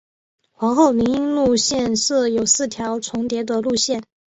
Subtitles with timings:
[0.51, 4.01] 皇后林荫路线设有四条重叠的路线。